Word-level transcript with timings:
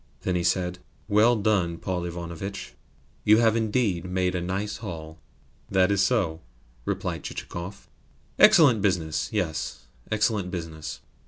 Then 0.23 0.35
he 0.35 0.43
said: 0.43 0.79
"Well 1.07 1.35
done, 1.35 1.77
Paul 1.77 2.05
Ivanovitch! 2.05 2.73
You 3.23 3.37
have 3.37 3.55
indeed 3.55 4.03
made 4.03 4.33
a 4.33 4.41
nice 4.41 4.77
haul!" 4.77 5.19
"That 5.69 5.91
is 5.91 6.01
so," 6.01 6.41
replied 6.85 7.21
Chichikov. 7.21 7.87
"Excellent 8.39 8.81
business! 8.81 9.29
Yes, 9.31 9.85
excellent 10.11 10.49
business!" 10.49 11.01